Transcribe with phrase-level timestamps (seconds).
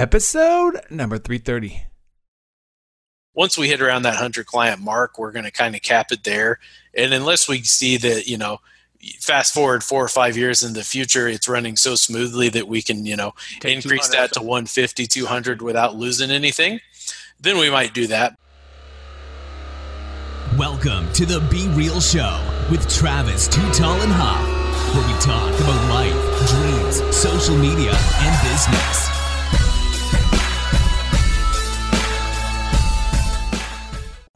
[0.00, 1.84] episode number 330.
[3.34, 6.24] Once we hit around that 100 client mark, we're going to kind of cap it
[6.24, 6.58] there.
[6.94, 8.60] And unless we see that, you know,
[9.18, 12.80] fast forward four or five years in the future, it's running so smoothly that we
[12.80, 16.80] can, you know, Take increase that to 150, 200 without losing anything,
[17.38, 18.38] then we might do that.
[20.56, 24.60] Welcome to the Be Real Show with Travis Too Tall and Huff
[24.94, 29.19] where we talk about life, dreams, social media, and business.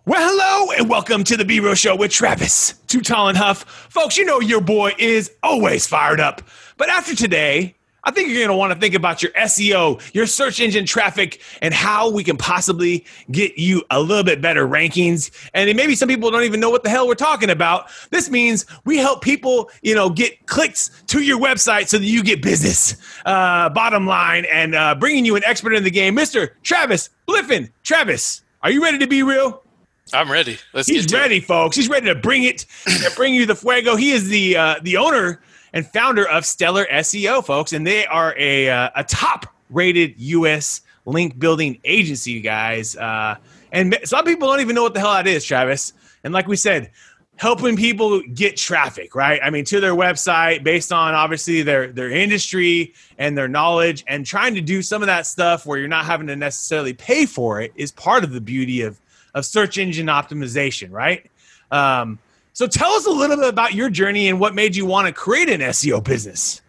[0.07, 3.65] Well, hello and welcome to the Be Real Show with Travis, Too Tall and Huff.
[3.89, 6.43] Folks, you know your boy is always fired up.
[6.77, 10.27] But after today, I think you're going to want to think about your SEO, your
[10.27, 15.31] search engine traffic, and how we can possibly get you a little bit better rankings.
[15.55, 17.89] And maybe some people don't even know what the hell we're talking about.
[18.11, 22.23] This means we help people, you know, get clicks to your website so that you
[22.23, 22.95] get business.
[23.25, 26.51] Uh, bottom line, and uh, bringing you an expert in the game, Mr.
[26.63, 27.71] Travis Bliffen.
[27.85, 29.64] Travis, are you ready to be real?
[30.13, 30.59] I'm ready.
[30.73, 31.45] Let's He's ready, it.
[31.45, 31.77] folks.
[31.77, 33.97] He's ready to bring it, to bring you the fuego.
[33.97, 35.41] He is the uh, the owner
[35.73, 37.73] and founder of Stellar SEO, folks.
[37.73, 42.97] And they are a, uh, a top rated US link building agency, guys.
[42.97, 43.37] Uh,
[43.73, 45.93] and some people don't even know what the hell that is, Travis.
[46.23, 46.91] And like we said,
[47.37, 49.41] helping people get traffic, right?
[49.43, 54.25] I mean, to their website based on obviously their their industry and their knowledge, and
[54.25, 57.61] trying to do some of that stuff where you're not having to necessarily pay for
[57.61, 59.01] it is part of the beauty of
[59.35, 61.31] of search engine optimization, right?
[61.71, 62.19] Um,
[62.53, 65.13] so tell us a little bit about your journey and what made you want to
[65.13, 66.63] create an SEO business.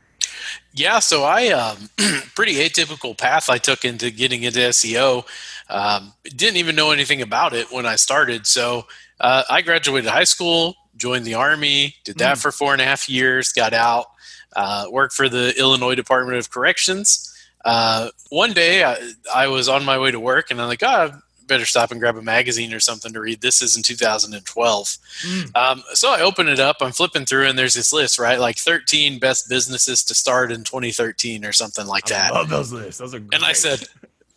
[0.74, 1.90] Yeah, so I um,
[2.36, 5.26] pretty atypical path I took into getting into SEO.
[5.70, 8.46] Um, didn't even know anything about it when I started.
[8.46, 8.88] So
[9.20, 12.42] uh, I graduated high school, joined the army, did that mm.
[12.42, 14.08] for four and a half years, got out,
[14.56, 17.32] uh, worked for the Illinois Department of Corrections.
[17.64, 18.98] Uh, one day I,
[19.34, 21.14] I, was on my way to work and I'm like, oh,
[21.48, 23.42] better stop and grab a magazine or something to read.
[23.42, 24.98] This is in 2012.
[25.22, 25.56] Mm.
[25.56, 28.40] Um, so I open it up, I'm flipping through, and there's this list, right?
[28.40, 32.32] Like 13 best businesses to start in 2013 or something like that.
[32.32, 33.00] I love those lists.
[33.00, 33.34] Those are great.
[33.34, 33.84] And I said,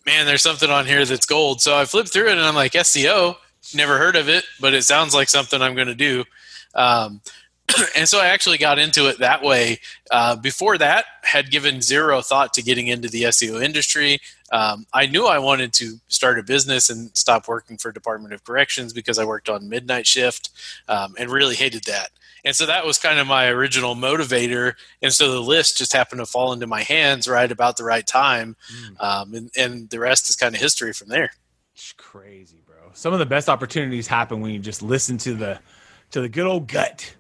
[0.07, 1.61] man, there's something on here that's gold.
[1.61, 3.37] So I flipped through it and I'm like, SEO,
[3.75, 6.25] never heard of it, but it sounds like something I'm going to do.
[6.75, 7.21] Um,
[7.97, 9.81] and so I actually got into it that way.
[10.11, 14.21] Uh, before that, had given zero thought to getting into the SEO industry.
[14.51, 18.45] Um, I knew I wanted to start a business and stop working for Department of
[18.45, 20.51] Corrections because I worked on midnight shift
[20.89, 22.11] um, and really hated that.
[22.45, 24.75] And so that was kind of my original motivator.
[25.03, 28.07] And so the list just happened to fall into my hands right about the right
[28.07, 29.05] time, mm.
[29.05, 31.33] um, and, and the rest is kind of history from there.
[31.75, 32.77] It's crazy, bro.
[32.95, 35.59] Some of the best opportunities happen when you just listen to the
[36.13, 37.15] to the good old gut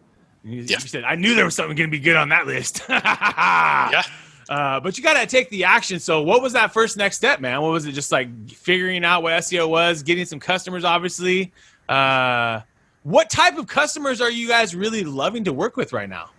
[0.44, 0.78] you, yeah.
[0.81, 2.82] you said, I knew there was something going to be good on that list.
[2.88, 4.03] yeah.
[4.49, 6.00] Uh, but you got to take the action.
[6.00, 7.60] So, what was that first next step, man?
[7.60, 7.93] What was it?
[7.93, 11.53] Just like figuring out what SEO was, getting some customers, obviously.
[11.88, 12.60] Uh,
[13.03, 16.31] what type of customers are you guys really loving to work with right now?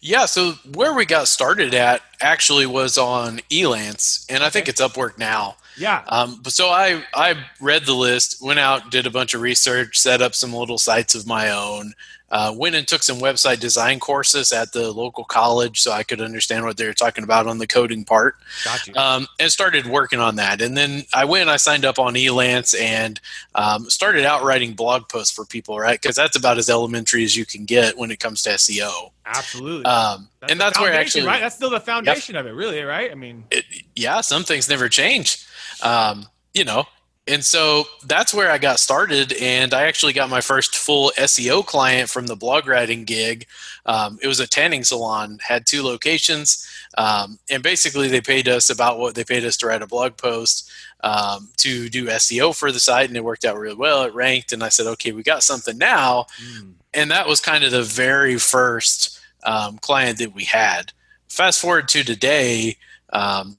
[0.00, 4.80] Yeah, so where we got started at actually was on Elance, and I think it's
[4.80, 5.56] Upwork now.
[5.78, 6.04] Yeah.
[6.08, 10.20] Um, so I I read the list, went out, did a bunch of research, set
[10.20, 11.94] up some little sites of my own,
[12.34, 16.20] uh, went and took some website design courses at the local college so I could
[16.20, 18.34] understand what they were talking about on the coding part.
[18.96, 20.60] Um, and started working on that.
[20.60, 23.20] And then I went, I signed up on Elance and
[23.54, 26.00] um, started out writing blog posts for people, right?
[26.00, 29.12] Because that's about as elementary as you can get when it comes to SEO.
[29.24, 29.84] Absolutely.
[29.84, 31.40] Um, that's and that's where actually, right?
[31.40, 32.46] That's still the foundation yep.
[32.46, 33.12] of it, really, right?
[33.12, 33.64] I mean, it,
[33.94, 35.46] yeah, some things never change.
[35.84, 36.84] Um, you know,
[37.26, 41.64] and so that's where I got started, and I actually got my first full SEO
[41.64, 43.46] client from the blog writing gig.
[43.86, 46.68] Um, it was a tanning salon, had two locations,
[46.98, 50.18] um, and basically they paid us about what they paid us to write a blog
[50.18, 50.70] post
[51.02, 54.02] um, to do SEO for the site, and it worked out really well.
[54.02, 56.72] It ranked, and I said, okay, we got something now, mm.
[56.92, 60.92] and that was kind of the very first um, client that we had.
[61.28, 62.76] Fast forward to today.
[63.14, 63.58] Um,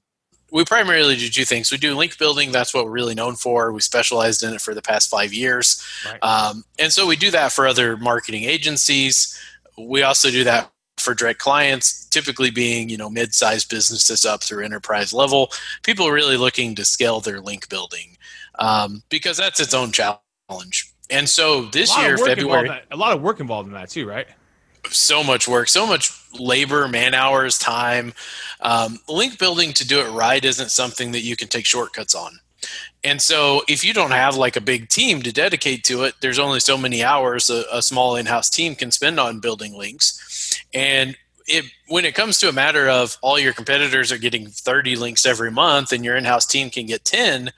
[0.56, 1.70] we primarily do two things.
[1.70, 2.54] We do link building.
[2.54, 3.74] That's what we're really known for.
[3.74, 5.84] We specialized in it for the past five years.
[6.10, 6.24] Right.
[6.24, 9.38] Um, and so we do that for other marketing agencies.
[9.78, 14.64] We also do that for direct clients, typically being, you know, mid-sized businesses up through
[14.64, 15.52] enterprise level.
[15.84, 18.16] People really looking to scale their link building
[18.58, 20.90] um, because that's its own challenge.
[21.10, 24.28] And so this year, February, a lot of work involved in that too, right?
[24.92, 26.10] so much work, so much
[26.40, 28.14] labor, man hours, time.
[28.62, 32.40] Um, link building to do it right isn't something that you can take shortcuts on.
[33.04, 36.40] And so, if you don't have like a big team to dedicate to it, there's
[36.40, 40.60] only so many hours a, a small in house team can spend on building links.
[40.74, 41.16] And
[41.48, 45.26] it when it comes to a matter of all your competitors are getting 30 links
[45.26, 47.52] every month and your in-house team can get 10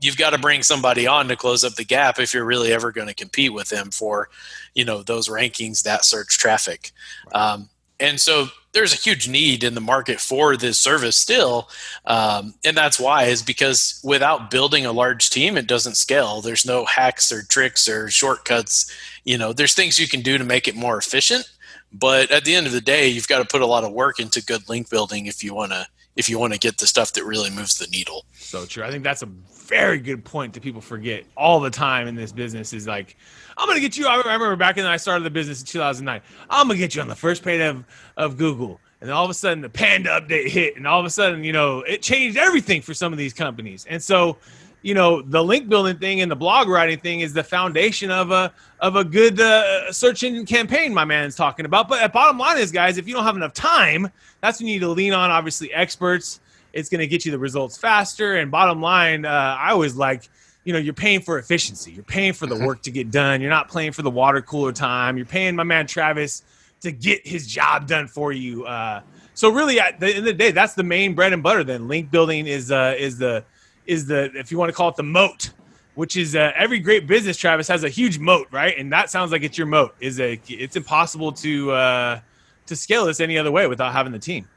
[0.00, 2.92] you've got to bring somebody on to close up the gap if you're really ever
[2.92, 4.28] going to compete with them for
[4.74, 6.92] you know those rankings that search traffic
[7.32, 7.52] right.
[7.52, 7.68] um,
[8.04, 11.68] and so there's a huge need in the market for this service still
[12.06, 16.40] um, and that's why is because without building a large team it doesn't scale.
[16.40, 18.90] There's no hacks or tricks or shortcuts.
[19.24, 21.48] You know there's things you can do to make it more efficient
[21.92, 24.18] but at the end of the day you've got to put a lot of work
[24.18, 25.86] into good link building if you want to
[26.16, 28.24] if you want to get the stuff that really moves the needle.
[28.34, 28.84] So true.
[28.84, 29.28] I think that's a
[29.66, 33.16] very good point that people forget all the time in this business is like
[33.56, 34.06] I'm gonna get you.
[34.06, 36.20] I remember back when I started the business in 2009.
[36.50, 37.84] I'm gonna get you on the first page of
[38.16, 41.10] of Google, and all of a sudden the Panda update hit, and all of a
[41.10, 43.86] sudden you know it changed everything for some of these companies.
[43.88, 44.38] And so,
[44.82, 48.30] you know, the link building thing and the blog writing thing is the foundation of
[48.30, 50.92] a of a good uh, search engine campaign.
[50.92, 51.88] My man's talking about.
[51.88, 54.10] But at bottom line is, guys, if you don't have enough time,
[54.40, 56.40] that's when you need to lean on obviously experts.
[56.74, 58.34] It's to get you the results faster.
[58.34, 60.28] And bottom line, uh, I always like
[60.64, 61.92] you know you're paying for efficiency.
[61.92, 63.40] You're paying for the work to get done.
[63.40, 65.16] You're not paying for the water cooler time.
[65.16, 66.42] You're paying my man travis
[66.80, 68.64] to get his job done for you.
[68.64, 69.02] Uh,
[69.34, 71.86] so really at the end of the day that's the main bread and butter then.
[71.86, 73.44] Link building is uh, is the
[73.86, 75.50] is the if you want to call it the moat
[75.94, 78.76] which is uh, every great business travis has a huge moat right?
[78.78, 79.94] And that sounds like it's your moat.
[80.00, 82.20] Is a it's impossible to uh,
[82.66, 84.48] to scale this any other way without having the team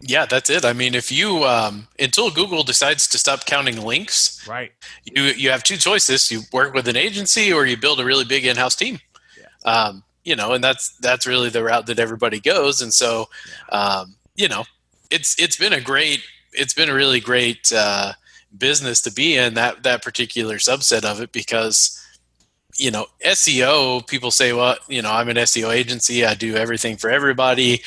[0.00, 0.64] yeah, that's it.
[0.64, 4.72] I mean, if you um, until Google decides to stop counting links, right?
[5.04, 8.24] You you have two choices: you work with an agency, or you build a really
[8.24, 8.98] big in-house team.
[9.38, 9.72] Yeah.
[9.72, 12.82] Um, you know, and that's that's really the route that everybody goes.
[12.82, 13.28] And so,
[13.70, 14.64] um, you know,
[15.10, 16.20] it's it's been a great,
[16.52, 18.12] it's been a really great uh,
[18.56, 22.02] business to be in that that particular subset of it because
[22.78, 26.96] you know SEO people say well you know I'm an SEO agency I do everything
[26.96, 27.82] for everybody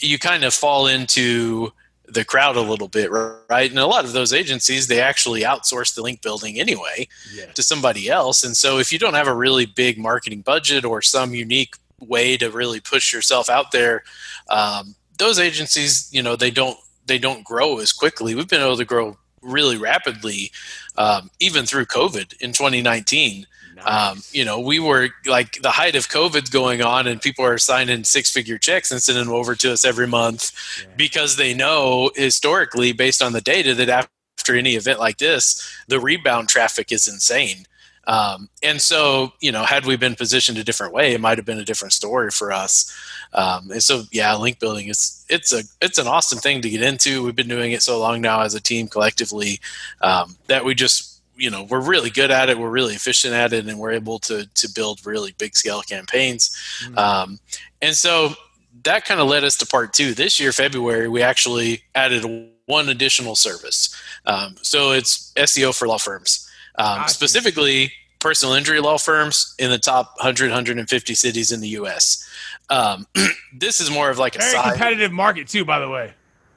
[0.00, 1.72] you kind of fall into
[2.08, 3.68] the crowd a little bit, right?
[3.68, 7.52] And a lot of those agencies, they actually outsource the link building anyway yes.
[7.54, 8.44] to somebody else.
[8.44, 12.36] And so if you don't have a really big marketing budget or some unique way
[12.36, 14.04] to really push yourself out there,
[14.50, 18.34] um, those agencies, you know, they don't they don't grow as quickly.
[18.34, 20.50] We've been able to grow really rapidly,
[20.98, 23.46] um, even through COVID in 2019.
[23.76, 23.86] Nice.
[23.86, 27.58] Um, you know, we were like the height of COVID going on, and people are
[27.58, 30.88] signing six figure checks and sending them over to us every month yeah.
[30.96, 34.08] because they know historically, based on the data, that
[34.38, 37.66] after any event like this, the rebound traffic is insane.
[38.06, 41.44] Um, and so, you know, had we been positioned a different way, it might have
[41.44, 42.96] been a different story for us.
[43.32, 46.82] Um, and so, yeah, link building is it's a it's an awesome thing to get
[46.82, 47.24] into.
[47.24, 49.60] We've been doing it so long now as a team collectively
[50.00, 53.52] um, that we just you know we're really good at it we're really efficient at
[53.52, 56.56] it and we're able to to build really big scale campaigns.
[56.84, 56.98] Mm-hmm.
[56.98, 57.38] um,
[57.82, 58.34] and so
[58.82, 60.14] that kind of led us to part two.
[60.14, 62.24] This year february we actually added
[62.66, 63.94] one additional service.
[64.24, 66.48] Um, so it's seo for law firms.
[66.78, 72.26] Um, specifically personal injury law firms in the top 100 150 cities in the us
[72.70, 73.06] um,
[73.54, 74.72] this is more of like a very side.
[74.72, 76.12] competitive market too by the way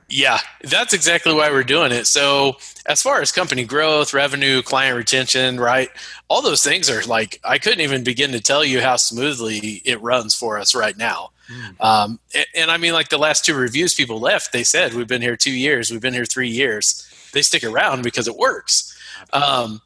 [0.10, 2.08] yeah, that's exactly why we're doing it.
[2.08, 2.58] So,
[2.88, 5.90] as far as company growth, revenue, client retention, right?
[6.28, 10.02] All those things are like, I couldn't even begin to tell you how smoothly it
[10.02, 11.30] runs for us right now.
[11.52, 11.82] Mm.
[11.84, 15.08] Um, and, and, I mean, like the last two reviews people left, they said, We've
[15.08, 17.06] been here two years, we've been here three years.
[17.32, 18.98] They stick around because it works.
[19.34, 19.82] Um,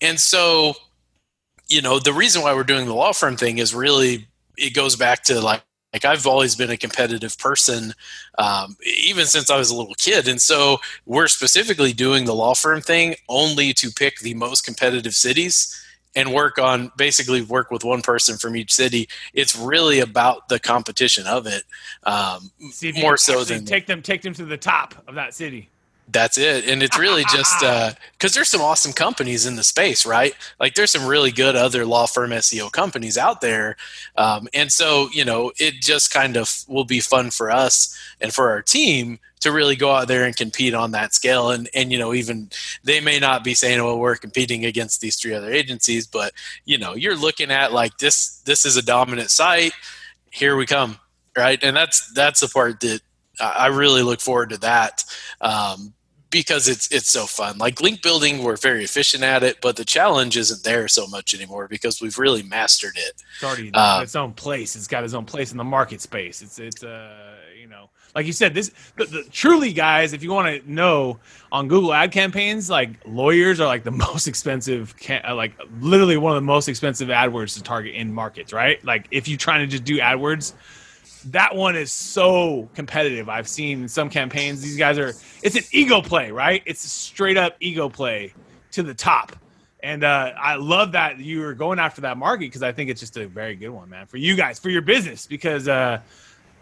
[0.00, 0.74] and so,
[1.68, 4.96] you know, the reason why we're doing the law firm thing is really, it goes
[4.96, 5.62] back to like,
[5.96, 7.94] like I've always been a competitive person,
[8.36, 10.76] um, even since I was a little kid, and so
[11.06, 15.74] we're specifically doing the law firm thing only to pick the most competitive cities
[16.14, 19.08] and work on basically work with one person from each city.
[19.32, 21.62] It's really about the competition of it,
[22.02, 22.50] um,
[23.00, 25.70] more so than take them take them to the top of that city
[26.08, 26.68] that's it.
[26.68, 30.34] And it's really just because uh, there's some awesome companies in the space right?
[30.60, 33.76] Like there's some really good other law firm seo companies out there.
[34.16, 38.32] Um, and so you know it just kind of will be fun for us and
[38.32, 41.50] for our team to really go out there and compete on that scale.
[41.50, 42.50] And and you know even
[42.84, 46.32] they may not be saying well we're competing against these three other agencies but
[46.64, 49.72] you know you're looking at like this this is a dominant site.
[50.30, 51.00] Here we come
[51.36, 51.62] right?
[51.62, 53.00] And that's that's the part that
[53.40, 55.04] I really look forward to that
[55.40, 55.92] um,
[56.30, 57.58] because it's it's so fun.
[57.58, 61.34] Like link building, we're very efficient at it, but the challenge isn't there so much
[61.34, 63.22] anymore because we've really mastered it.
[63.34, 64.76] It's already um, its own place.
[64.76, 66.42] It's got its own place in the market space.
[66.42, 70.32] It's it's uh you know like you said this the, the, truly guys if you
[70.32, 71.18] want to know
[71.50, 76.32] on Google ad campaigns like lawyers are like the most expensive uh, like literally one
[76.32, 79.66] of the most expensive AdWords to target in markets right like if you're trying to
[79.66, 80.52] just do AdWords
[81.32, 83.28] that one is so competitive.
[83.28, 85.12] I've seen in some campaigns these guys are.
[85.42, 86.62] It's an ego play, right?
[86.66, 88.32] It's a straight up ego play
[88.72, 89.36] to the top.
[89.82, 93.00] And uh, I love that you are going after that market because I think it's
[93.00, 95.26] just a very good one, man, for you guys, for your business.
[95.26, 96.00] Because, uh,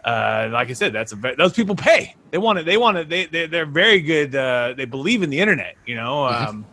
[0.03, 2.15] uh, like I said, that's a those people pay.
[2.31, 2.65] They want it.
[2.65, 3.09] They want it.
[3.09, 4.35] They, they they're very good.
[4.35, 6.27] Uh, they believe in the internet, you know.
[6.29, 6.49] Mm-hmm.
[6.49, 6.65] Um,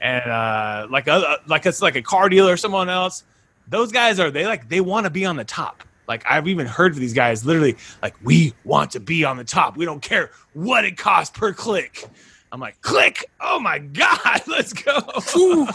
[0.00, 3.24] and uh, like a, like it's like a car dealer or someone else.
[3.68, 5.84] Those guys are they like they want to be on the top.
[6.08, 9.44] Like I've even heard of these guys literally like we want to be on the
[9.44, 9.76] top.
[9.76, 12.06] We don't care what it costs per click.
[12.52, 13.28] I'm like, click!
[13.40, 15.00] Oh my god, let's go!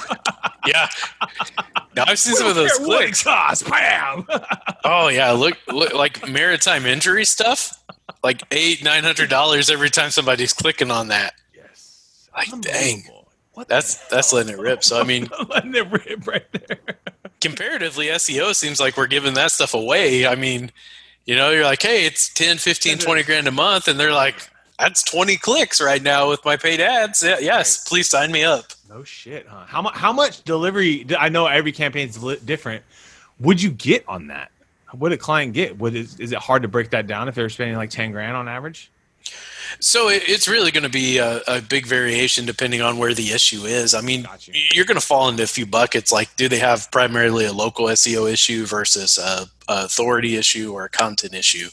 [0.68, 0.88] Yeah.
[1.96, 3.68] Now I've seen We some of those care what it costs.
[3.68, 4.26] Bam!
[4.84, 7.82] Oh yeah, look, look like maritime injury stuff.
[8.24, 11.34] Like eight, nine hundred dollars every time somebody's clicking on that.
[11.56, 12.30] yes.
[12.36, 13.04] Like, dang.
[13.54, 14.84] What That's that's letting it rip.
[14.84, 17.00] So I mean, letting it rip right there.
[17.42, 20.26] Comparatively, SEO seems like we're giving that stuff away.
[20.28, 20.72] I mean,
[21.26, 24.36] you know, you're like, hey, it's 10, 15, 20 grand a month, and they're like,
[24.80, 27.22] that's 20 clicks right now with my paid ads.
[27.22, 27.90] Yeah, yes, Right.
[27.90, 28.66] please sign me up.
[28.90, 29.66] No shit, huh?
[29.68, 29.94] How much?
[29.96, 31.06] How much delivery?
[31.18, 32.84] I know every campaign's li- different.
[33.40, 34.52] Would you get on that?
[34.94, 35.78] What did a client get?
[35.78, 38.36] Would is, is it hard to break that down if they're spending like ten grand
[38.36, 38.90] on average?
[39.80, 43.64] So it's really going to be a, a big variation depending on where the issue
[43.66, 43.94] is.
[43.94, 44.52] I mean, Gotcha.
[44.74, 46.12] you're going to fall into a few buckets.
[46.12, 50.86] Like, do they have primarily a local SEO issue versus a, a authority issue or
[50.86, 51.70] a content issue?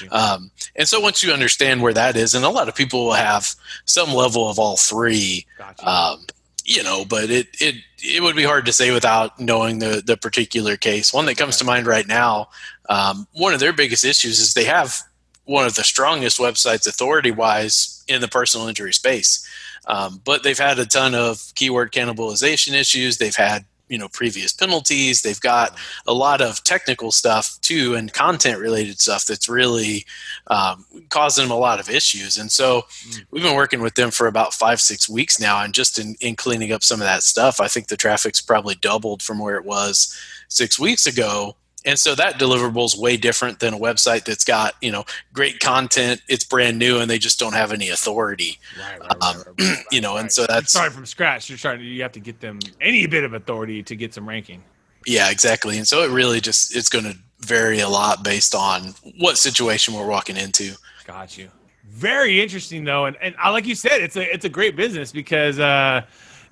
[0.00, 0.16] Gotcha.
[0.16, 3.12] Um, and so once you understand where that is, and a lot of people will
[3.12, 5.88] have some level of all three, Gotcha.
[5.88, 6.26] um,
[6.64, 10.16] you know, but it, it, it would be hard to say without knowing the, the
[10.16, 11.14] particular case.
[11.14, 12.48] One that comes to mind right now,
[12.88, 15.02] um, one of their biggest issues is they have
[15.46, 19.44] one of the strongest websites authority wise in the personal injury space.
[19.86, 23.18] Um, but they've had a ton of keyword cannibalization issues.
[23.18, 25.22] They've had you know previous penalties.
[25.22, 25.76] They've got
[26.08, 30.04] a lot of technical stuff too, and content related stuff that's really
[30.48, 32.36] um, causing them a lot of issues.
[32.36, 33.26] And so Mm.
[33.30, 36.34] we've been working with them for about five six weeks now, and just in, in
[36.34, 39.64] cleaning up some of that stuff, I think the traffic's probably doubled from where it
[39.64, 40.12] was
[40.48, 41.54] six weeks ago.
[41.86, 45.60] And so that deliverable is way different than a website that's got you know great
[45.60, 46.20] content.
[46.28, 48.58] It's brand new, and they just don't have any authority.
[48.78, 51.48] right, right, um, right, you know, and so that's- starting from scratch.
[51.48, 54.28] You're trying to you have to get them any bit of authority to get some
[54.28, 54.62] ranking.
[55.06, 55.78] Yeah, exactly.
[55.78, 59.94] And so it really just it's going to vary a lot based on what situation
[59.94, 60.72] we're walking into.
[61.06, 61.48] Got you.
[61.84, 65.12] Very interesting though, and and I, like you said, it's a it's a great business
[65.12, 66.02] because uh,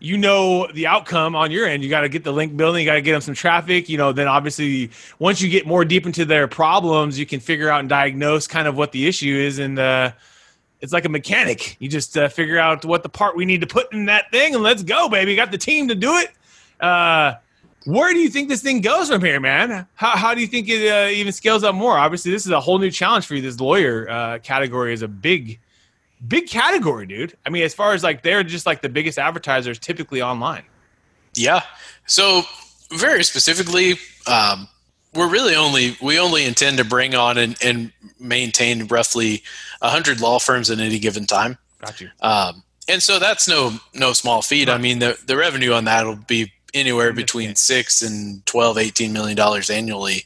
[0.05, 1.83] you know the outcome on your end.
[1.83, 2.83] You got to get the link building.
[2.83, 3.89] You got to get them some traffic.
[3.89, 7.71] You know, then obviously once you get more deep into their problems, you can figure
[7.71, 10.13] out and diagnose kind of what the issue is, and uh,
[10.83, 11.77] it's like a mechanic.
[11.81, 14.55] You just uh, figure out what the part we need to put in that thing,
[14.55, 15.35] and let's go, baby.
[15.37, 16.31] Got the team to do it.
[16.79, 17.37] Uh,
[17.87, 19.87] where do you think this thing goes from here, man?
[19.95, 21.97] How, how do you think it uh, even scales up more?
[21.97, 23.43] Obviously, this is a whole new challenge for you.
[23.43, 25.61] This lawyer uh, category is a big,
[26.27, 27.37] big category, dude.
[27.47, 30.65] I mean, as far as like they're just like the biggest advertisers typically online.
[31.35, 31.63] Yeah.
[32.07, 32.43] So
[32.93, 33.95] very specifically,
[34.27, 34.69] um,
[35.15, 39.43] we're really only we only intend to bring on and, and maintain roughly
[39.83, 41.59] hundred law firms at any given time.
[41.81, 42.11] Got you.
[42.21, 44.69] Um, and so that's no no small feat.
[44.69, 49.13] I mean, the the revenue on that will be anywhere between six and 12, 18
[49.13, 50.25] million dollars annually,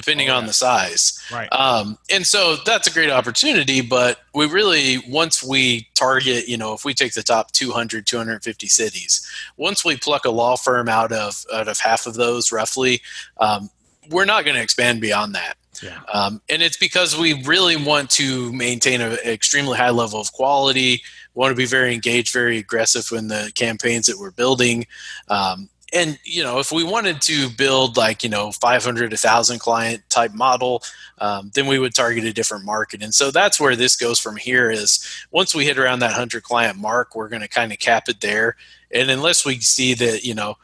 [0.00, 1.20] depending Oh, on the size.
[1.32, 1.48] Right.
[1.52, 6.72] Um, and so that's a great opportunity, but we really, once we target, you know,
[6.72, 9.26] if we take the top 200, 250 cities,
[9.56, 13.00] once we pluck a law firm out of, out of half of those roughly,
[13.38, 13.70] um,
[14.10, 15.54] we're not going to expand beyond that.
[15.82, 15.98] yeah.
[16.12, 21.02] Um, and it's because we really want to maintain an extremely high level of quality.
[21.34, 24.86] Want to be very engaged, very aggressive in the campaigns that we're building.
[25.28, 30.02] Um, and you know, if we wanted to build like you know 500, 1,000 client
[30.10, 30.82] type model,
[31.18, 33.02] um, then we would target a different market.
[33.02, 34.70] And so that's where this goes from here.
[34.70, 38.08] Is once we hit around that 100 client mark, we're going to kind of cap
[38.08, 38.56] it there.
[38.90, 40.56] And unless we see that you know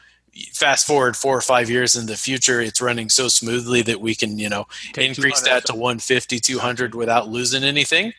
[0.53, 4.17] fast forward four or five years in the future it's running so smoothly that we
[4.17, 5.45] can you know Take increase 200.
[5.45, 8.13] that to 150 200 without losing anything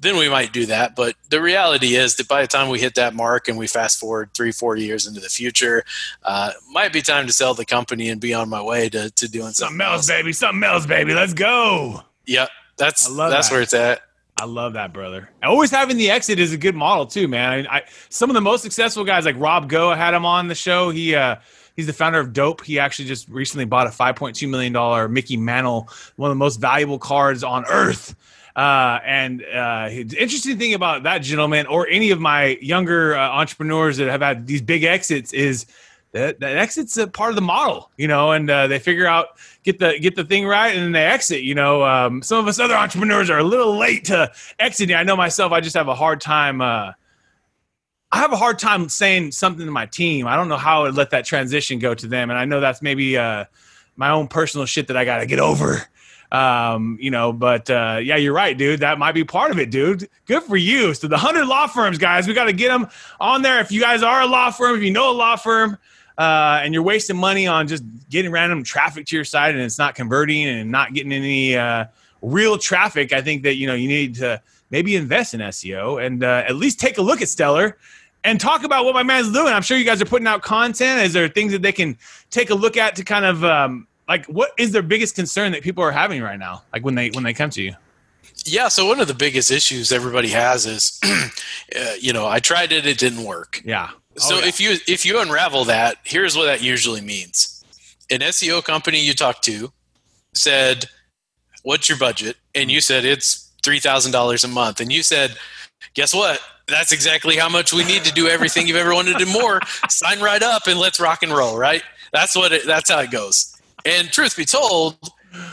[0.00, 2.94] then we might do that but the reality is that by the time we hit
[2.94, 5.84] that mark and we fast forward three four years into the future
[6.24, 9.28] uh, might be time to sell the company and be on my way to, to
[9.28, 10.32] doing something, Something else, baby.
[10.32, 11.14] Something else, baby.
[11.14, 12.02] Let's go.
[12.26, 13.54] Yep, that's that's that.
[13.54, 14.02] where it's at.
[14.40, 15.28] I love that, brother.
[15.42, 17.52] Always having the exit is a good model too, man.
[17.52, 20.48] I, mean, I some of the most successful guys, like Rob Gough, had him on
[20.48, 20.90] the show.
[20.90, 21.36] He uh,
[21.76, 22.64] he's the founder of Dope.
[22.64, 26.36] He actually just recently bought a five point two million dollar Mickey Mantle, one of
[26.36, 28.14] the most valuable cards on earth.
[28.60, 33.30] Uh, and uh, the interesting thing about that gentleman, or any of my younger uh,
[33.30, 35.64] entrepreneurs that have had these big exits, is
[36.12, 39.28] that, that exit's a part of the model, you know, and uh, they figure out
[39.62, 41.40] get the get the thing right and then they exit.
[41.40, 44.94] You know, um, some of us other entrepreneurs are a little late to exiting.
[44.94, 45.52] I know myself.
[45.52, 46.60] I just have a hard time.
[46.60, 46.92] Uh,
[48.12, 50.26] I have a hard time saying something to my team.
[50.26, 52.82] I don't know how would let that transition go to them, and I know that's
[52.82, 53.46] maybe uh,
[54.00, 55.86] my own personal shit that I got to get over.
[56.32, 58.80] Um, you know, but uh, yeah, you're right, dude.
[58.80, 60.08] That might be part of it, dude.
[60.24, 60.94] Good for you.
[60.94, 62.88] So the hundred law firms, guys, we got to get them
[63.20, 63.60] on there.
[63.60, 65.76] If you guys are a law firm, if you know a law firm,
[66.16, 69.78] uh, and you're wasting money on just getting random traffic to your site and it's
[69.78, 71.84] not converting and not getting any uh,
[72.22, 74.40] real traffic, I think that you know you need to
[74.70, 77.76] maybe invest in SEO and uh, at least take a look at Stellar
[78.24, 79.52] and talk about what my man's doing.
[79.52, 81.02] I'm sure you guys are putting out content.
[81.02, 81.98] Is there things that they can
[82.30, 85.62] take a look at to kind of um, like what is their biggest concern that
[85.62, 86.62] people are having right now?
[86.72, 87.74] Like when they when they come to you.
[88.44, 92.72] Yeah, so one of the biggest issues everybody has is, uh, you know, I tried
[92.72, 93.62] it, it didn't work.
[93.64, 93.90] Yeah.
[94.16, 94.46] So Oh, yeah.
[94.46, 97.64] if you if you unravel that, here's what that usually means.
[98.10, 99.72] An SEO company you talked to
[100.34, 100.86] said,
[101.62, 105.36] "What's your budget?" and you said it's three thousand dollars a month, and you said,
[105.94, 106.40] "Guess what?
[106.66, 109.60] That's exactly how much we need to do everything you've ever wanted and more.
[109.88, 111.82] Sign right up and let's rock and roll." Right?
[112.12, 113.49] That's what it, that's how it goes.
[113.84, 114.96] And truth be told,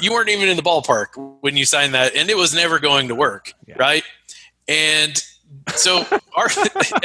[0.01, 1.07] you weren't even in the ballpark
[1.41, 3.53] when you signed that, and it was never going to work.
[3.67, 3.75] Yeah.
[3.77, 4.03] Right?
[4.67, 5.21] And
[5.75, 5.99] so
[6.35, 6.47] our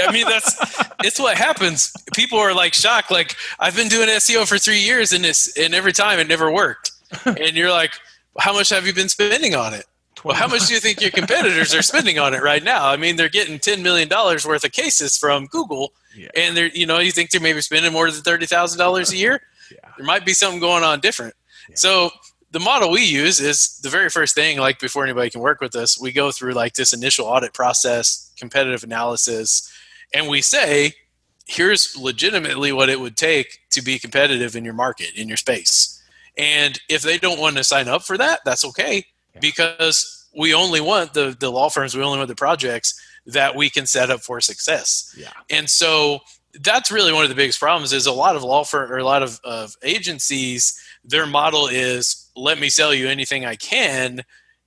[0.01, 0.57] i mean that's
[1.05, 5.13] it's what happens people are like shocked like i've been doing seo for three years
[5.13, 6.91] and this, and every time it never worked
[7.25, 7.93] and you're like
[8.41, 9.85] how much have you been spending on it
[10.25, 12.97] well how much do you think your competitors are spending on it right now i
[12.97, 16.29] mean they're getting 10 million dollars worth of cases from google Yeah.
[16.37, 19.41] and they're you know you think they're maybe spending more than $30000 a year
[19.71, 19.91] Yeah.
[19.97, 21.35] there might be something going on different
[21.69, 21.77] Yeah.
[21.77, 22.11] so
[22.51, 25.75] the model we use is the very first thing like before anybody can work with
[25.77, 29.71] us we go through like this initial audit process competitive analysis
[30.15, 30.93] and we say
[31.47, 36.03] here's legitimately what it would take to be competitive in your market in your space
[36.39, 39.05] and if they don't want to sign up for that that's okay
[39.35, 39.41] Yeah.
[39.41, 42.95] because we only want the the law firms we only want the projects
[43.27, 45.33] that we can set up for success Yeah.
[45.51, 46.21] and so
[46.61, 49.05] that's really one of the biggest problems is a lot of law firm or a
[49.05, 54.23] lot of, of agencies their model is let me sell you anything i can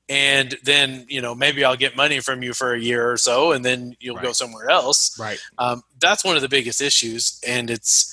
[0.08, 3.52] and then you know maybe i'll get money from you for a year or so
[3.52, 5.18] and then you'll go somewhere else.
[5.20, 5.40] Right.
[5.58, 8.12] um, that's one of the biggest issues and it's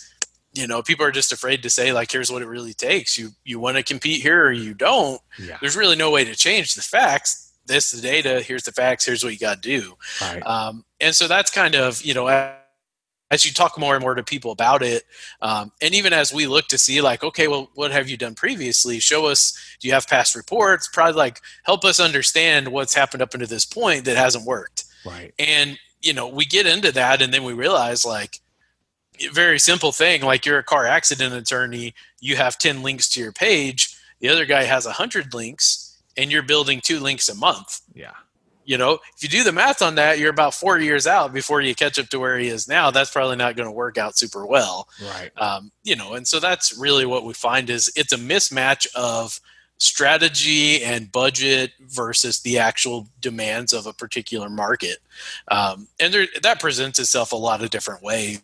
[0.55, 3.17] you know people are just afraid to say like here's what it really takes.
[3.17, 5.21] You you want to compete here or you don't?
[5.39, 5.59] Yeah.
[5.61, 7.53] there's really no way to change the facts.
[7.67, 8.43] This is the data.
[8.43, 9.05] Here's the facts.
[9.05, 9.95] Here's what you got to do.
[10.21, 10.41] Right.
[10.41, 12.29] um, and so that's kind of you know
[13.33, 15.03] as you talk more and more to people about it
[15.41, 18.35] um, and even as we look to see like okay well what have you done
[18.37, 23.23] previously show us do you have past reports probably like help us understand what's happened
[23.23, 25.33] up until this point that hasn't worked Right.
[25.39, 28.39] and you know we get into that and then we realize like
[29.33, 33.33] very simple thing like you're a car accident attorney you have 10 links to your
[33.33, 38.13] page the other guy has 100 links and you're building two links a month Yeah.
[38.65, 41.61] You know if you do the math on that you're about four years out before
[41.61, 42.91] you catch up to where he is now.
[42.91, 44.89] That's probably not going to work out super well.
[45.03, 45.31] Right.
[45.37, 49.41] um, you know and so that's really what we find is it's a mismatch of
[49.79, 54.99] strategy and budget versus the actual demands of a particular market.
[55.49, 58.43] Um, and there, that presents itself a lot of different ways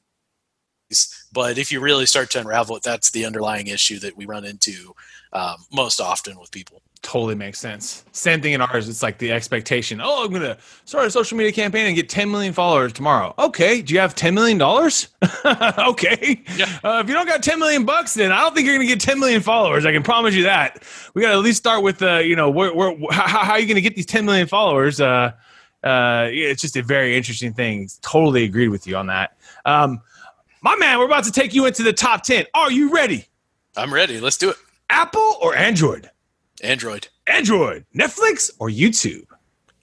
[1.33, 4.45] but if you really start to unravel it that's the underlying issue that we run
[4.45, 4.95] into
[5.33, 8.05] um, most often with people Totally makes sense.
[8.13, 8.89] Same thing in ours.
[8.89, 10.01] It's like the expectation.
[10.03, 13.35] Oh, I'm gonna start a social media campaign and get 10 million followers tomorrow.
[13.39, 13.83] Okay.
[13.83, 15.09] Do you have 10 million dollars?
[15.45, 16.43] okay.
[16.57, 16.79] Yeah.
[16.83, 19.01] Uh, if you don't got 10 million bucks, then I don't think you're gonna get
[19.01, 19.87] 10 million followers.
[19.87, 20.83] I can promise you that.
[21.15, 23.61] We got to at least start with uh, you know, where, where how, how are
[23.61, 25.01] you gonna get these 10 million followers?
[25.01, 25.33] Uh,
[25.85, 27.89] uh, it's just a very interesting thing.
[28.03, 29.37] Totally agreed with you on that.
[29.65, 30.01] Um,
[30.63, 32.47] my man, we're about to take you into the top 10.
[32.55, 33.27] Are you ready?
[33.77, 34.57] i'm ready let's do it
[34.91, 36.11] Apple or Android?
[36.63, 39.27] Android Android, Netflix or YouTube?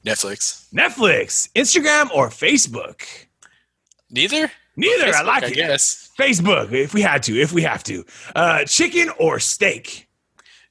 [0.05, 3.03] netflix Netflix, Instagram or Facebook?
[4.09, 5.05] neither Neither.
[5.05, 5.55] I Facebook, like I it.
[5.55, 8.03] guess Facebook, if we had to, if we have to.
[8.35, 10.07] Uh, chicken or steak?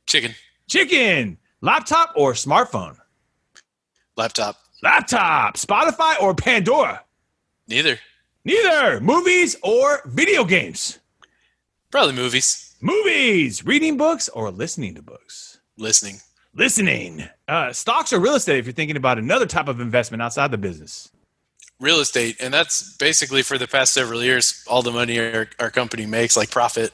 [0.07, 0.35] chicken
[0.69, 2.97] Chicken, laptop or smartphone?
[4.17, 7.03] laptop Laptop, Spotify or Pandora?
[7.69, 7.99] neither
[8.45, 9.01] Neither.
[9.01, 10.99] Movies or video games?
[11.91, 15.54] probably movies Movies, reading books or listening to books?
[15.77, 16.17] Listening
[16.57, 17.25] Listening.
[17.49, 20.57] Uh, stocks or real estate if you're thinking about another type of investment outside the
[20.59, 21.11] business.
[21.81, 25.71] real estate and that's basically for the past several years all the money our, our
[25.71, 26.93] company makes like profit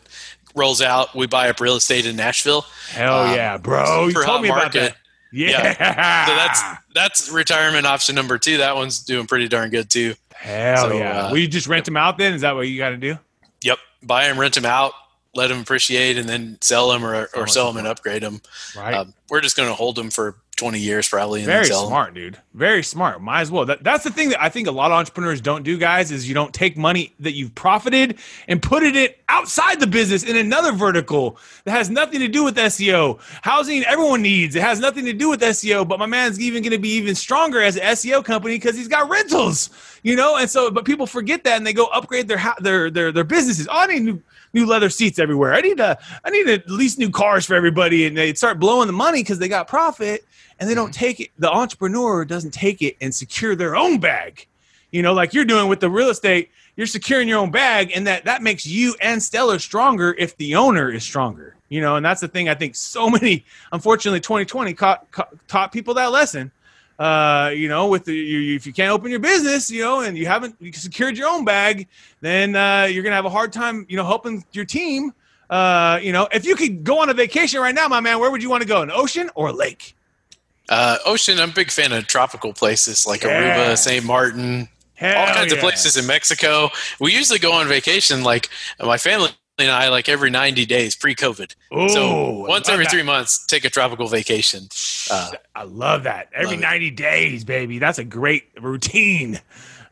[0.54, 4.06] rolls out we buy up real estate in nashville Hell Um, yeah, bro.
[4.08, 4.80] You told me about market.
[4.80, 4.96] that.
[5.32, 6.26] Yeah.
[6.26, 6.62] so that's
[6.94, 11.26] that's retirement option number two that one's doing pretty darn good too Hell So, yeah.
[11.26, 12.32] uh, Will you just rent them out then?
[12.32, 13.18] Is that what you got to do?
[13.62, 14.92] Yep, buy them, rent them out,
[15.34, 18.40] let them appreciate, and then sell them or, or sell them and upgrade them.
[18.76, 18.94] Right.
[18.94, 21.40] Um, we're just going to hold them for 20 years probably.
[21.40, 21.88] And Very then sell 'em.
[21.88, 22.36] smart, dude.
[22.52, 23.22] Very smart.
[23.22, 23.64] Might as well.
[23.64, 26.28] That, that's the thing that I think a lot of entrepreneurs don't do, guys, is
[26.28, 30.72] you don't take money that you've profited and put it outside the business in another
[30.72, 33.18] vertical that has nothing to do with SEO.
[33.42, 34.54] Housing, everyone needs.
[34.54, 37.14] It has nothing to do with SEO, but my man's even going to be even
[37.14, 39.70] stronger as an SEO company because he's got rentals,
[40.02, 40.36] you know?
[40.36, 43.66] And so, but people forget that and they go upgrade their, their, their, their businesses.
[43.68, 45.54] Oh, I need new, new leather seats everywhere.
[45.54, 48.06] I need a, I need at least new cars for everybody.
[48.06, 50.24] And they start blowing the money because they got profit
[50.58, 51.04] and they don't mm-hmm.
[51.04, 51.30] take it.
[51.38, 54.46] The entrepreneur doesn't take it and secure their own bag.
[54.90, 58.06] You know, like you're doing with the real estate, you're securing your own bag, and
[58.06, 61.56] that that makes you and Stellar stronger if the owner is stronger.
[61.68, 62.48] You know, and that's the thing.
[62.48, 66.50] I think so many, unfortunately, 2020 caught, caught, taught people that lesson.
[67.00, 70.18] Uh, you know, with the you, if you can't open your business, you know, and
[70.18, 71.88] you haven't secured your own bag,
[72.20, 75.14] then uh, you're gonna have a hard time, you know, helping your team.
[75.48, 78.30] Uh, you know, if you could go on a vacation right now, my man, where
[78.30, 78.82] would you want to go?
[78.82, 79.96] An ocean or a lake?
[80.68, 83.70] Uh, ocean, I'm a big fan of tropical places like Yeah.
[83.70, 84.04] Aruba, St.
[84.04, 86.68] Martin, Hell all kinds of places in Mexico.
[87.00, 89.30] We usually go on vacation, like my family
[89.61, 91.55] and I, like every 90 days pre-COVID.
[91.77, 92.90] Ooh, so once every that.
[92.90, 94.68] three months, take a tropical vacation.
[95.11, 96.29] Uh, I love that.
[96.35, 96.66] Every love it.
[96.66, 97.79] 90 days, baby.
[97.79, 99.40] That's a great routine.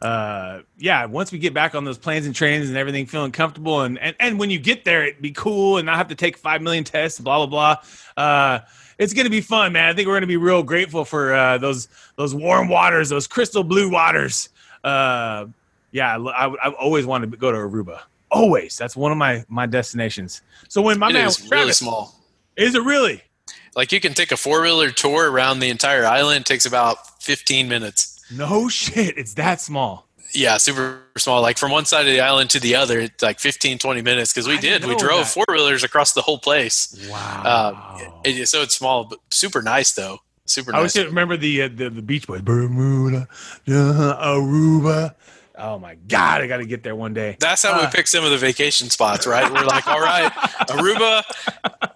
[0.00, 3.80] Uh, yeah, once we get back on those planes and trains and everything feeling comfortable
[3.80, 6.36] and, and, and when you get there, it'd be cool and not have to take
[6.36, 8.22] 5 million tests, blah, blah, blah.
[8.22, 8.60] Uh,
[8.98, 9.88] it's going to be fun, man.
[9.88, 13.26] I think we're going to be real grateful for uh, those those warm waters, those
[13.26, 14.48] crystal blue waters.
[14.82, 15.46] Uh,
[15.92, 18.00] yeah, I, I, I've always wanted to go to Aruba.
[18.30, 18.76] Always.
[18.76, 20.42] That's one of my my destinations.
[20.68, 22.14] So when my it man is really Travis- small.
[22.56, 23.22] is it really?
[23.76, 26.40] Like you can take a four-wheeler tour around the entire island.
[26.40, 28.20] It takes about 15 minutes.
[28.34, 29.16] No shit.
[29.16, 30.06] It's that small.
[30.34, 31.40] Yeah, super small.
[31.40, 34.32] Like from one side of the island to the other, it's like 15, 20 minutes.
[34.32, 34.88] Because we I didn't.
[34.88, 37.08] We drove four-wheelers across the whole place.
[37.08, 38.02] Wow.
[38.04, 40.18] Um, it- so it's small, but super nice though.
[40.44, 40.76] Super nice.
[40.76, 41.04] I always nice.
[41.06, 43.28] remember the, uh, the the Beach Boys, Bermuda,
[43.68, 45.14] uh, Aruba.
[45.60, 47.36] Oh my God, I got to get there one day.
[47.40, 49.50] That's how we Uh, pick some of the vacation spots, right?
[49.52, 50.30] We're like, all right,
[50.68, 51.22] Aruba,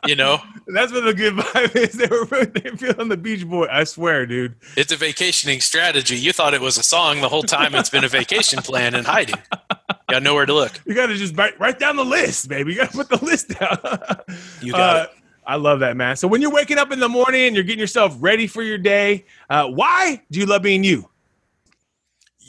[0.07, 1.93] you know, That's what the good vibe is.
[2.03, 3.67] They were they feeling the Beach Boy.
[3.71, 4.57] I swear, dude.
[4.77, 6.17] it's a vacationing strategy.
[6.17, 7.75] You thought it was a song the whole time.
[7.77, 9.37] It's been a vacation plan in hiding.
[9.81, 10.73] You Got nowhere to look.
[10.85, 12.73] You got to just write, write down the list, baby.
[12.73, 13.79] You got to put the list down.
[14.61, 15.07] You got Uh,
[15.47, 16.17] I love that, man.
[16.17, 18.79] So when you're waking up in the morning and you're getting yourself ready for your
[18.79, 21.09] day, uh, why do you love being you?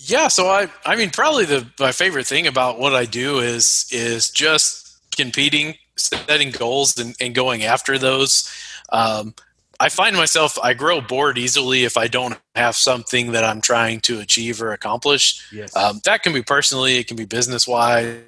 [0.06, 3.88] Yeah, so I I mean probably the my favorite thing about what I do is
[3.92, 8.52] is just competing, setting goals and, and going after those.
[8.92, 9.34] Um,
[9.80, 14.02] I find myself I grow bored easily if I don't have something that I'm trying
[14.02, 15.52] to achieve or accomplish.
[15.52, 15.76] Yes.
[15.76, 18.22] Um, that can be personally, it can be business wise.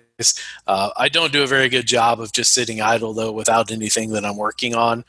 [0.66, 4.12] Uh, I don't do a very good job of just sitting idle though without anything
[4.12, 5.04] that I'm working on.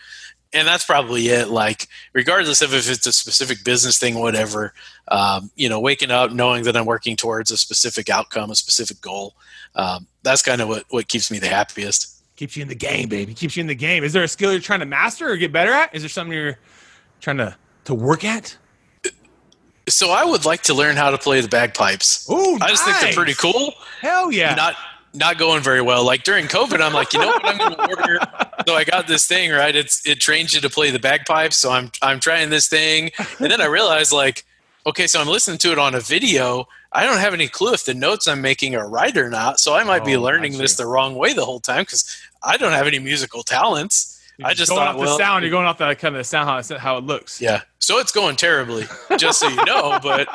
[0.57, 1.49] And that's probably it.
[1.49, 4.73] Like, regardless of if it's a specific business thing, whatever,
[5.09, 9.03] um, you know, waking up knowing that I'm working towards a specific outcome, a specific
[9.03, 9.35] goal.
[9.75, 12.23] Um, that's kind of what, what keeps me the happiest.
[12.37, 13.35] Keeps you in the game, baby.
[13.35, 14.03] Keeps you in the game.
[14.03, 15.95] Is there a skill you're trying to master or get better at?
[15.95, 16.59] Is there something you're
[17.21, 18.57] trying to to work at?
[19.91, 22.29] So I would like to learn how to play the bagpipes.
[22.31, 23.75] Ooh, I just think they're pretty cool.
[24.01, 24.55] Hell yeah.
[24.55, 24.75] not
[25.17, 26.05] not going very well.
[26.05, 28.19] Like during COVID, I'm like, you know what, I'm going to order.
[28.67, 29.75] So I got this thing right.
[29.75, 31.57] It's it trains you to play the bagpipes.
[31.57, 34.45] So I'm I'm trying this thing, and then I realized like,
[34.87, 36.69] okay, so I'm listening to it on a video.
[36.93, 39.61] I don't have any clue if the notes I'm making are right or not.
[39.61, 42.57] So I might be Oh, learning this the wrong way the whole time because I
[42.57, 44.13] don't have any musical talents.
[44.39, 45.43] You're I just going thought, off the well, sound.
[45.45, 47.41] You're going off the kind of the sound how it, how it looks.
[47.41, 47.63] Yeah.
[47.79, 48.85] So it's going terribly,
[49.17, 49.99] just so you know.
[50.03, 50.29] But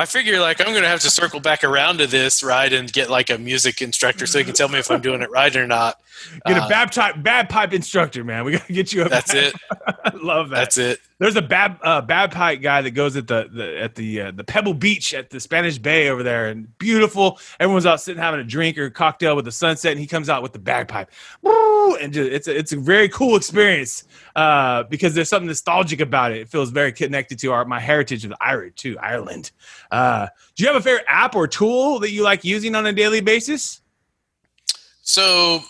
[0.00, 3.10] I figure like I'm to have to circle back around to this, right, and get
[3.10, 5.66] like a music instructor so he can tell me if I'm doing it right or
[5.66, 6.00] not.
[6.46, 8.44] Get a Uh, bad pipe, bad pipe instructor, man.
[8.44, 9.08] We gotta get you a.
[9.08, 9.54] That's it.
[9.86, 10.56] I love that.
[10.56, 11.00] That's it.
[11.18, 14.30] There's a bad uh, bad pipe guy that goes at the, the at the uh,
[14.30, 17.38] the Pebble Beach at the Spanish Bay over there, and beautiful.
[17.58, 20.28] Everyone's out sitting having a drink or a cocktail with the sunset, and he comes
[20.28, 21.10] out with the bagpipe.
[21.42, 21.96] Woo!
[21.96, 24.04] And just, it's a, it's a very cool experience
[24.36, 26.38] uh, because there's something nostalgic about it.
[26.38, 29.50] It feels very connected to our my heritage of Ireland too, Ireland.
[29.90, 32.92] Uh, do you have a favorite app or tool that you like using on a
[32.92, 33.82] daily basis?
[35.02, 35.60] So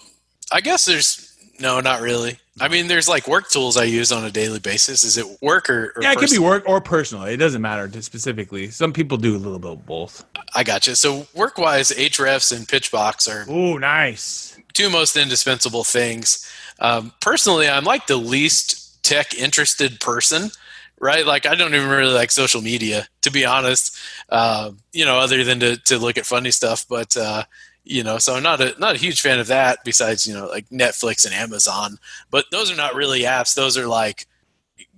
[0.52, 1.26] I guess there's
[1.60, 2.38] no, not really.
[2.60, 5.04] I mean, there's like work tools I use on a daily basis.
[5.04, 7.24] Is it work or, or yeah, it can be work or personal.
[7.24, 8.70] It doesn't matter to specifically.
[8.70, 10.24] Some people do a little bit of both.
[10.54, 10.94] I got you.
[10.94, 14.58] So work wise, Ahrefs and Pitchbox are Oh, nice.
[14.74, 16.50] two most indispensable things.
[16.80, 20.50] Um, personally, I'm like the least tech interested person,
[20.98, 21.24] right?
[21.26, 23.96] Like I don't even really like social media, to be honest.
[24.28, 26.84] Uh, you know, other than to to look at funny stuff.
[26.88, 27.44] But uh,
[27.84, 30.46] you know so i'm not a not a huge fan of that besides you know
[30.46, 31.98] like netflix and amazon
[32.30, 34.26] but those are not really apps those are like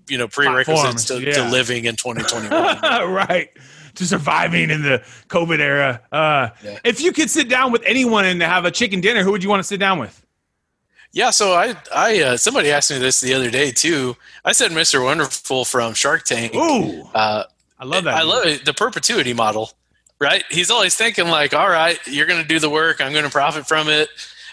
[0.09, 2.51] you know prerequisites to, Platforms, to living in 2021
[3.13, 3.51] right.
[3.97, 6.01] To surviving in the COVID era.
[6.11, 6.79] Uh, Yeah.
[6.83, 9.51] If you could sit down with anyone and have a chicken dinner, who would you
[9.51, 10.25] want to sit down with?
[11.13, 14.17] yeah so i i uh, somebody asked me this the other day too
[14.47, 17.45] i said mr wonderful from shark tank Ooh, uh,
[17.79, 18.15] I love that.
[18.15, 18.29] I dude.
[18.29, 18.65] love it.
[18.65, 19.73] The perpetuity model,
[20.23, 20.45] right?
[20.51, 23.01] He's always thinking like, all right, you're going to do the work.
[23.01, 24.09] I'm going to profit from it.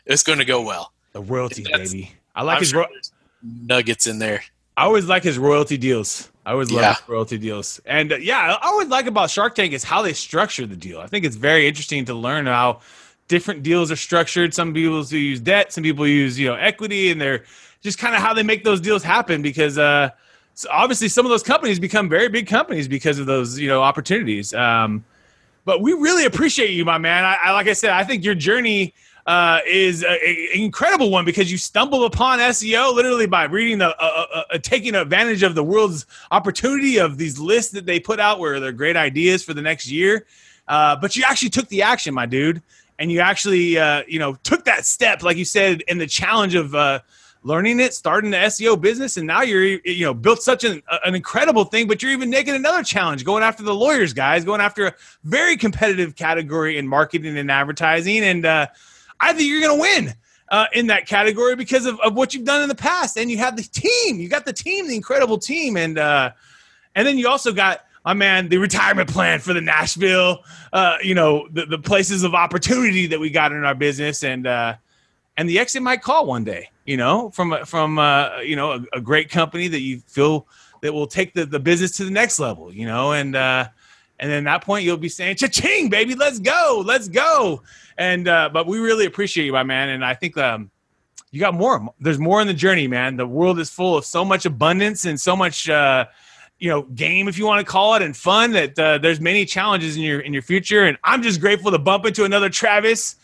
[0.06, 0.92] It's going to go well.
[1.14, 2.12] the royalty, baby.
[2.36, 2.70] I like I'm his.
[2.72, 2.88] sure Ro-
[3.44, 4.42] nuggets in there.
[4.76, 6.30] I always like his royalty deals.
[6.46, 6.96] I always love Yeah.
[6.96, 7.80] his royalty deals.
[7.86, 11.00] And uh, yeah, I always like about Shark Tank is how they structure the deal.
[11.00, 12.80] I think it's very interesting to learn how
[13.28, 14.54] different deals are structured.
[14.54, 17.44] Some people use debt, some people use you know equity, and they're
[17.82, 19.42] just kind of how they make those deals happen.
[19.42, 20.10] Because uh,
[20.56, 23.82] so obviously some of those companies become very big companies because of those you know
[23.84, 24.54] opportunities.
[24.54, 25.04] Um,
[25.66, 27.26] but we really appreciate you, my man.
[27.26, 28.94] I, I like I said, I think your journey
[29.26, 30.18] uh, is an
[30.54, 34.96] incredible one because you stumbled upon SEO literally by reading the, uh, uh, uh, taking
[34.96, 38.98] advantage of the world's opportunity of these lists that they put out where they're great
[38.98, 40.26] ideas for the next year.
[40.68, 42.62] Uh, but you actually took the action, my dude,
[42.98, 46.56] and you actually, uh, you know, took that step, like you said, in the challenge
[46.56, 47.00] of uh,
[47.44, 51.16] learning it, starting the SEO business, and now you're, you know, built such an, an
[51.16, 51.88] incredible thing.
[51.88, 55.56] But you're even making another challenge, going after the lawyers, guys, going after a very
[55.58, 58.68] competitive category in marketing and advertising, and uh,
[59.20, 60.16] I think you're going to win
[60.50, 63.18] uh, in that category because of, of what you've done in the past.
[63.18, 64.20] And you have the team.
[64.20, 66.32] You got the team, the incredible team, and uh,
[66.96, 70.44] and then you also got my man the retirement plan for the Nashville.
[70.74, 74.48] Uh, you know the, the places of opportunity that we got in our business, and
[74.48, 74.76] uh,
[75.40, 76.70] and the exit might call one day.
[76.86, 80.48] You know from from uh, you know a, a great company that you feel
[80.82, 82.72] that will take the, the business to the next level.
[82.74, 83.36] You know and.
[83.36, 83.68] Uh,
[84.22, 87.64] and then at that point, you'll be saying, "Cha-ching, baby, let's go, let's go."
[87.98, 89.88] And uh, but we really appreciate you, my man.
[89.88, 90.70] And I think um,
[91.32, 91.94] you got more.
[92.02, 93.16] There's more in the journey, man.
[93.16, 96.06] The world is full of so much abundance and so much, uh,
[96.58, 98.52] you know, game, if you want to call it, and fun.
[98.52, 100.84] That uh, there's many challenges in your in your future.
[100.84, 103.16] And I'm just grateful to bump into another Travis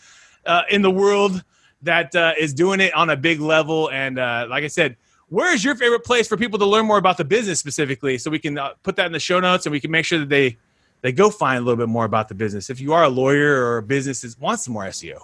[0.46, 1.44] uh, in the world
[1.82, 3.90] that uh, is doing it on a big level.
[3.90, 4.96] And uh, like I said.
[5.28, 8.30] Where is your favorite place for people to learn more about the business specifically, so
[8.30, 10.28] we can uh, put that in the show notes and we can make sure that
[10.28, 10.56] they
[11.02, 12.70] they go find a little bit more about the business.
[12.70, 15.18] If you are a lawyer or a business that wants some more SEO,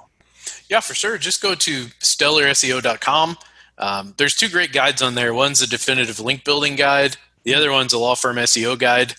[0.68, 1.18] Yeah, for sure.
[1.18, 3.36] Just go to stellarseo.com.
[3.78, 5.32] Um, there's two great guides on there.
[5.34, 7.16] One's a definitive link building guide.
[7.44, 9.14] The other one's a law firm SEO guide.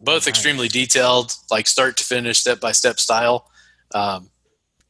[0.00, 0.28] Both Nice.
[0.28, 3.50] extremely detailed, like start to finish, step by step style.
[3.94, 4.28] Um,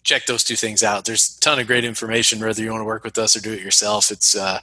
[0.07, 1.05] check those two things out.
[1.05, 3.53] There's a ton of great information, whether you want to work with us or do
[3.53, 4.11] it yourself.
[4.11, 4.61] It's uh,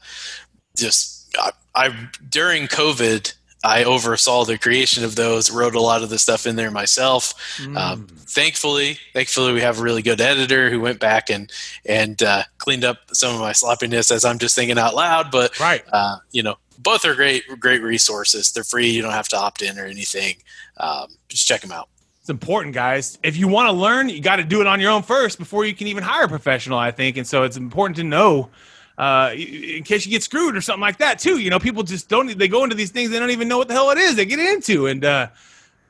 [0.76, 5.52] just I, I during COVID, I oversaw the creation of those.
[5.52, 7.34] Wrote a lot of the stuff in there myself.
[7.58, 7.78] Mm.
[7.78, 11.52] Um, thankfully, thankfully, we have a really good editor who went back and
[11.86, 15.30] and uh, cleaned up some of my sloppiness as I'm just thinking out loud.
[15.30, 18.52] But right, uh, you know, both are great, great resources.
[18.52, 18.90] They're free.
[18.90, 20.36] You don't have to opt in or anything.
[20.78, 21.90] Um, just check them out.
[22.24, 23.20] It's important, guys.
[23.22, 25.66] If you want to learn, you got to do it on your own first before
[25.66, 26.80] you can even hire a professional.
[26.80, 28.50] I think, and so it's important to know.
[28.98, 32.08] Uh, in case you get screwed or something like that too, you know, people just
[32.08, 32.38] don't.
[32.38, 34.24] They go into these things, they don't even know what the hell it is they
[34.24, 35.28] get into, and uh,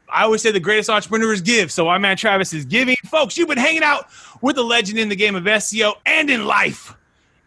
[0.10, 1.72] I always say the greatest entrepreneurs give.
[1.72, 2.96] So my man Travis is giving.
[3.06, 4.08] Folks, you've been hanging out
[4.42, 6.96] with a legend in the game of SEO and in life.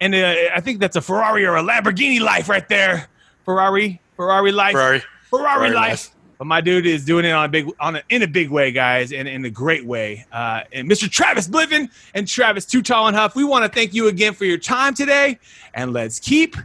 [0.01, 3.09] And uh, I think that's a Ferrari or a Lamborghini life right there.
[3.45, 5.03] Ferrari, Ferrari life, Ferrari.
[5.29, 5.91] Ferrari, Ferrari life.
[5.91, 6.16] life.
[6.39, 8.71] But my dude is doing it on a big, on a, in a big way,
[8.71, 10.27] guys, and in a great way.
[10.31, 11.11] Uh, and Mr.
[11.11, 14.45] Travis Bliffen and Travis Too Tall and Huff, we want to thank you again for
[14.45, 15.39] your time today,
[15.73, 16.57] and let's keep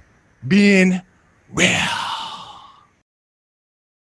[0.47, 1.01] being
[1.53, 1.69] real.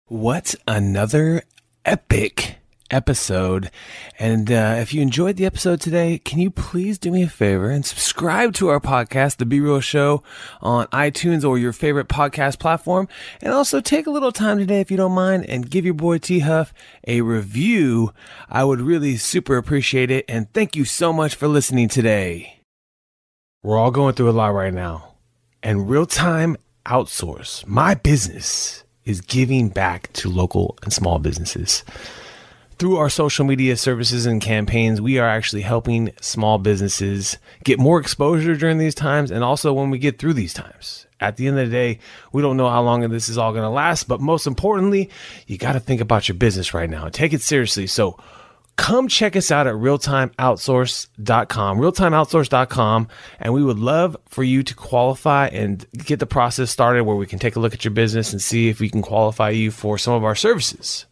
[0.07, 1.43] What another
[1.85, 2.57] epic
[2.95, 3.71] episode.
[4.19, 7.69] And uh, if you enjoyed the episode today, can you please do me a favor
[7.69, 10.23] and subscribe to our podcast, The Be Real Show,
[10.63, 13.09] on iTunes or your favorite podcast platform?
[13.43, 16.19] And also take a little time today, if you don't mind, and give your boy
[16.19, 16.73] T Huff
[17.07, 18.13] a review.
[18.49, 20.25] I would really super appreciate it.
[20.29, 22.61] And thank you so much for listening today.
[23.63, 25.15] We're all going through a lot right now.
[25.63, 31.83] And real time outsource, my business, is giving back to local and small businesses.
[32.77, 38.01] Through our social media services and campaigns, we are actually helping small businesses get more
[38.01, 41.07] exposure during these times and also when we get through these times.
[41.21, 42.01] At the end of the day,
[42.33, 45.09] we don't know how long this is all going to last, but most importantly,
[45.47, 47.87] you got to think about your business right now and take it seriously.
[47.87, 48.19] So,
[48.77, 53.09] come check us out at realtimeoutsource.com, realtimeoutsource.com,
[53.39, 57.27] and we would love for you to qualify and get the process started where we
[57.27, 59.97] can take a look at your business and see if we can qualify you for
[59.97, 61.07] some of our services.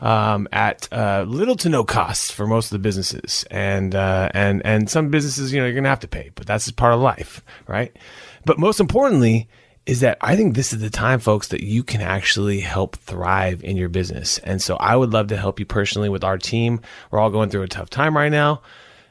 [0.00, 4.62] Um, at uh, little to no cost for most of the businesses, and uh, and
[4.64, 7.42] and some businesses, you know, you're gonna have to pay, but that's part of life,
[7.66, 7.96] right?
[8.44, 9.48] But most importantly,
[9.86, 13.62] is that I think this is the time, folks, that you can actually help thrive
[13.62, 14.38] in your business.
[14.38, 16.80] And so I would love to help you personally with our team.
[17.10, 18.62] We're all going through a tough time right now.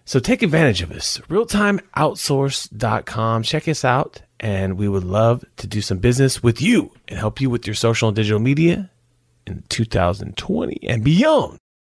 [0.03, 1.19] So take advantage of us.
[1.29, 3.43] Realtimeoutsource.com.
[3.43, 4.21] Check us out.
[4.39, 7.73] And we would love to do some business with you and help you with your
[7.73, 8.91] social and digital media
[9.47, 11.59] in 2020 and beyond.